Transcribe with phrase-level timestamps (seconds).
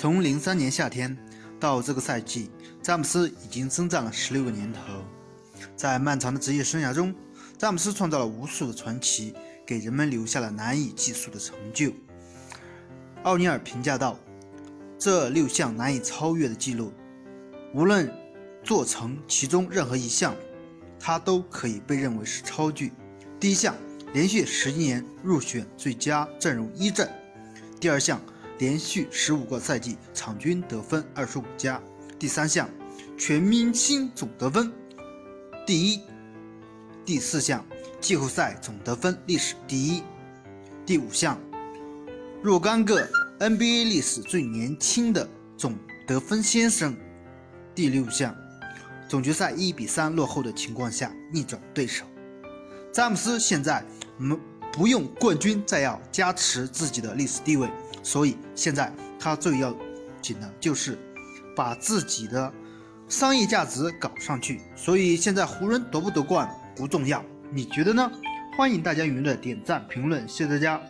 [0.00, 1.14] 从零三年夏天
[1.60, 2.50] 到这个赛季，
[2.82, 4.80] 詹姆斯已经征战了十六个年头。
[5.76, 7.14] 在漫长的职业生涯中，
[7.58, 9.34] 詹姆斯创造了无数的传奇，
[9.66, 11.92] 给人们留下了难以计数的成就。
[13.24, 14.18] 奥尼尔评价道
[14.98, 16.94] ：“这六项难以超越的记录，
[17.74, 18.10] 无论
[18.64, 20.34] 做成其中任何一项，
[20.98, 22.90] 他都可以被认为是超巨。
[23.38, 23.74] 第一项，
[24.14, 27.06] 连续十一年入选最佳阵容一阵；
[27.78, 28.18] 第二项。”
[28.60, 31.82] 连续十五个赛季场均得分二十五加。
[32.18, 32.68] 第三项，
[33.16, 34.70] 全明星总得分
[35.66, 36.00] 第一。
[37.06, 37.64] 第四项，
[38.02, 40.02] 季后赛总得分历史第一。
[40.84, 41.40] 第五项，
[42.42, 45.74] 若干个 NBA 历史最年轻的总
[46.06, 46.94] 得分先生。
[47.74, 48.36] 第六项，
[49.08, 52.04] 总决赛一比三落后的情况下逆转对手。
[52.92, 53.82] 詹姆斯现在
[54.18, 54.38] 没
[54.72, 57.68] 不用冠军，再要加持自己的历史地位。
[58.02, 59.76] 所以现在他最要
[60.22, 60.98] 紧的就是
[61.54, 62.52] 把自己的
[63.08, 64.60] 商业价值搞上去。
[64.74, 68.10] 所以现在湖人夺不夺冠不重要，你觉得呢？
[68.56, 70.80] 欢迎大家踊跃点赞评论，谢谢大家。